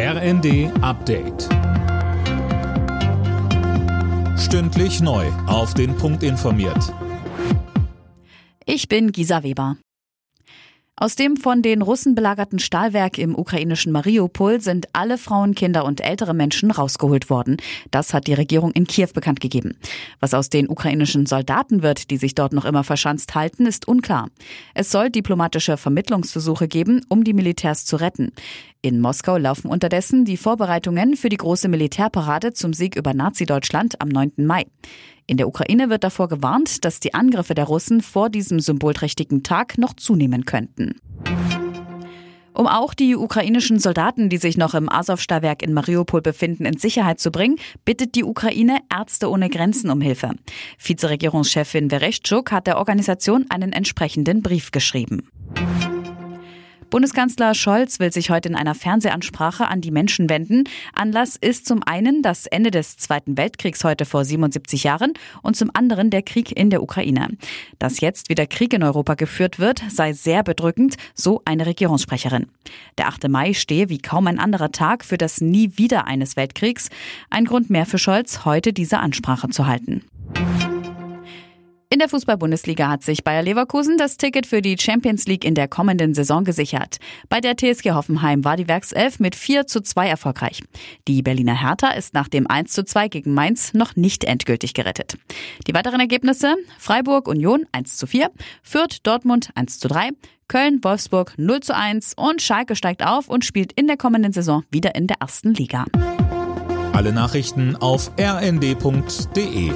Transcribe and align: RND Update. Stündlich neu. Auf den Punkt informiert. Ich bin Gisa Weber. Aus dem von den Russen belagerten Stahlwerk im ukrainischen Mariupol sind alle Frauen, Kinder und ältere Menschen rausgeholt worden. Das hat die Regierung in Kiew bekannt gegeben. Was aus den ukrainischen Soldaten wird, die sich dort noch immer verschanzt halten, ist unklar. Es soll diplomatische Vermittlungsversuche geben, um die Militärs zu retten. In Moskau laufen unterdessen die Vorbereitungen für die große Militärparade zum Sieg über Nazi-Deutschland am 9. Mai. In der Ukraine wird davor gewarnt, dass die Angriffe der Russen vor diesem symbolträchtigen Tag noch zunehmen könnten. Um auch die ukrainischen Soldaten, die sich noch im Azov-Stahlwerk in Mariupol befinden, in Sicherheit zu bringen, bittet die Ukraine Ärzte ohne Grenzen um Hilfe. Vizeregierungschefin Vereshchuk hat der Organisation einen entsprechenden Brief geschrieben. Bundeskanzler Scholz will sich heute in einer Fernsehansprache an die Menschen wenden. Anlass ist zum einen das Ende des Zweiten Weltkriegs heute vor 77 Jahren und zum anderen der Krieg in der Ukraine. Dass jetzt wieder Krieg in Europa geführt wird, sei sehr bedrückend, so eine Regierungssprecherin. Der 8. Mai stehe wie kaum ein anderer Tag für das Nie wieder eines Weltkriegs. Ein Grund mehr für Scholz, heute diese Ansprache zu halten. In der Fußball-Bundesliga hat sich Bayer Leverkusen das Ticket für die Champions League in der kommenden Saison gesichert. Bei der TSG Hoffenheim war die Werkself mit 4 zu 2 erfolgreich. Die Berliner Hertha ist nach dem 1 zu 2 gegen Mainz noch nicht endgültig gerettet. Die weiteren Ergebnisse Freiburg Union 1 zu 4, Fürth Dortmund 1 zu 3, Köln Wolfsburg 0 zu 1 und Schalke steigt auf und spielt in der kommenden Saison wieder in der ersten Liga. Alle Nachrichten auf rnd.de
RND 0.00 0.70
Update. 0.80 1.48
Stündlich 4.38 5.00
neu. 5.00 5.26
Auf 5.48 5.74
den 5.74 5.96
Punkt 5.96 6.22
informiert. 6.22 6.94
Ich 8.64 8.86
bin 8.86 9.10
Gisa 9.10 9.42
Weber. 9.42 9.76
Aus 11.00 11.14
dem 11.14 11.36
von 11.36 11.62
den 11.62 11.80
Russen 11.80 12.16
belagerten 12.16 12.58
Stahlwerk 12.58 13.18
im 13.18 13.38
ukrainischen 13.38 13.92
Mariupol 13.92 14.60
sind 14.60 14.88
alle 14.92 15.16
Frauen, 15.16 15.54
Kinder 15.54 15.84
und 15.84 16.00
ältere 16.00 16.34
Menschen 16.34 16.72
rausgeholt 16.72 17.30
worden. 17.30 17.56
Das 17.92 18.14
hat 18.14 18.26
die 18.26 18.34
Regierung 18.34 18.72
in 18.72 18.84
Kiew 18.84 19.10
bekannt 19.14 19.40
gegeben. 19.40 19.76
Was 20.18 20.34
aus 20.34 20.48
den 20.48 20.68
ukrainischen 20.68 21.26
Soldaten 21.26 21.82
wird, 21.82 22.10
die 22.10 22.16
sich 22.16 22.34
dort 22.34 22.52
noch 22.52 22.64
immer 22.64 22.82
verschanzt 22.82 23.36
halten, 23.36 23.64
ist 23.64 23.86
unklar. 23.86 24.28
Es 24.74 24.90
soll 24.90 25.10
diplomatische 25.10 25.76
Vermittlungsversuche 25.76 26.66
geben, 26.66 27.04
um 27.08 27.22
die 27.22 27.32
Militärs 27.32 27.84
zu 27.84 27.94
retten. 27.94 28.32
In 28.80 29.00
Moskau 29.00 29.36
laufen 29.38 29.68
unterdessen 29.68 30.24
die 30.24 30.36
Vorbereitungen 30.36 31.16
für 31.16 31.28
die 31.28 31.36
große 31.36 31.66
Militärparade 31.66 32.52
zum 32.52 32.72
Sieg 32.72 32.94
über 32.94 33.12
Nazi-Deutschland 33.12 34.00
am 34.00 34.08
9. 34.08 34.34
Mai. 34.36 34.66
In 35.26 35.36
der 35.36 35.48
Ukraine 35.48 35.90
wird 35.90 36.04
davor 36.04 36.28
gewarnt, 36.28 36.84
dass 36.84 37.00
die 37.00 37.12
Angriffe 37.12 37.54
der 37.54 37.64
Russen 37.64 38.02
vor 38.02 38.30
diesem 38.30 38.60
symbolträchtigen 38.60 39.42
Tag 39.42 39.78
noch 39.78 39.94
zunehmen 39.94 40.44
könnten. 40.44 40.94
Um 42.54 42.68
auch 42.68 42.94
die 42.94 43.16
ukrainischen 43.16 43.80
Soldaten, 43.80 44.28
die 44.28 44.36
sich 44.36 44.56
noch 44.56 44.74
im 44.74 44.88
Azov-Stahlwerk 44.88 45.62
in 45.62 45.74
Mariupol 45.74 46.22
befinden, 46.22 46.64
in 46.64 46.78
Sicherheit 46.78 47.18
zu 47.18 47.32
bringen, 47.32 47.56
bittet 47.84 48.14
die 48.14 48.24
Ukraine 48.24 48.78
Ärzte 48.92 49.28
ohne 49.28 49.48
Grenzen 49.48 49.90
um 49.90 50.00
Hilfe. 50.00 50.30
Vizeregierungschefin 50.78 51.90
Vereshchuk 51.90 52.52
hat 52.52 52.68
der 52.68 52.78
Organisation 52.78 53.46
einen 53.48 53.72
entsprechenden 53.72 54.42
Brief 54.42 54.70
geschrieben. 54.70 55.28
Bundeskanzler 56.90 57.54
Scholz 57.54 58.00
will 58.00 58.12
sich 58.12 58.30
heute 58.30 58.48
in 58.48 58.54
einer 58.54 58.74
Fernsehansprache 58.74 59.68
an 59.68 59.82
die 59.82 59.90
Menschen 59.90 60.30
wenden. 60.30 60.64
Anlass 60.94 61.36
ist 61.36 61.66
zum 61.66 61.82
einen 61.82 62.22
das 62.22 62.46
Ende 62.46 62.70
des 62.70 62.96
Zweiten 62.96 63.36
Weltkriegs 63.36 63.84
heute 63.84 64.06
vor 64.06 64.24
77 64.24 64.84
Jahren 64.84 65.12
und 65.42 65.54
zum 65.54 65.70
anderen 65.74 66.08
der 66.08 66.22
Krieg 66.22 66.56
in 66.56 66.70
der 66.70 66.82
Ukraine. 66.82 67.28
Dass 67.78 68.00
jetzt 68.00 68.30
wieder 68.30 68.46
Krieg 68.46 68.72
in 68.72 68.82
Europa 68.82 69.14
geführt 69.14 69.58
wird, 69.58 69.82
sei 69.90 70.14
sehr 70.14 70.42
bedrückend, 70.42 70.96
so 71.14 71.42
eine 71.44 71.66
Regierungssprecherin. 71.66 72.46
Der 72.96 73.08
8. 73.08 73.28
Mai 73.28 73.52
stehe 73.52 73.90
wie 73.90 73.98
kaum 73.98 74.26
ein 74.26 74.38
anderer 74.38 74.72
Tag 74.72 75.04
für 75.04 75.18
das 75.18 75.42
Nie 75.42 75.72
wieder 75.76 76.06
eines 76.06 76.36
Weltkriegs. 76.36 76.88
Ein 77.28 77.44
Grund 77.44 77.68
mehr 77.68 77.84
für 77.84 77.98
Scholz, 77.98 78.46
heute 78.46 78.72
diese 78.72 78.98
Ansprache 79.00 79.50
zu 79.50 79.66
halten. 79.66 80.04
In 81.90 82.00
der 82.00 82.10
Fußball-Bundesliga 82.10 82.90
hat 82.90 83.02
sich 83.02 83.24
Bayer 83.24 83.42
Leverkusen 83.42 83.96
das 83.96 84.18
Ticket 84.18 84.44
für 84.44 84.60
die 84.60 84.76
Champions 84.78 85.26
League 85.26 85.46
in 85.46 85.54
der 85.54 85.68
kommenden 85.68 86.12
Saison 86.12 86.44
gesichert. 86.44 86.98
Bei 87.30 87.40
der 87.40 87.56
TSG 87.56 87.92
Hoffenheim 87.92 88.44
war 88.44 88.58
die 88.58 88.68
Werkself 88.68 89.20
mit 89.20 89.34
4 89.34 89.66
zu 89.66 89.80
2 89.80 90.06
erfolgreich. 90.06 90.62
Die 91.08 91.22
Berliner 91.22 91.58
Hertha 91.58 91.92
ist 91.92 92.12
nach 92.12 92.28
dem 92.28 92.46
1 92.46 92.72
zu 92.72 92.84
2 92.84 93.08
gegen 93.08 93.32
Mainz 93.32 93.72
noch 93.72 93.96
nicht 93.96 94.24
endgültig 94.24 94.74
gerettet. 94.74 95.16
Die 95.66 95.72
weiteren 95.72 95.98
Ergebnisse 95.98 96.56
Freiburg 96.78 97.26
Union 97.26 97.64
1 97.72 97.96
zu 97.96 98.06
4, 98.06 98.30
Fürth 98.62 98.98
Dortmund 99.04 99.48
1 99.54 99.78
zu 99.78 99.88
3, 99.88 100.10
Köln 100.46 100.84
Wolfsburg 100.84 101.32
0 101.38 101.60
zu 101.60 101.74
1 101.74 102.12
und 102.18 102.42
Schalke 102.42 102.76
steigt 102.76 103.02
auf 103.02 103.28
und 103.28 103.46
spielt 103.46 103.72
in 103.72 103.86
der 103.86 103.96
kommenden 103.96 104.34
Saison 104.34 104.62
wieder 104.70 104.94
in 104.94 105.06
der 105.06 105.16
ersten 105.20 105.54
Liga. 105.54 105.86
Alle 106.92 107.14
Nachrichten 107.14 107.76
auf 107.76 108.10
rnd.de 108.20 109.72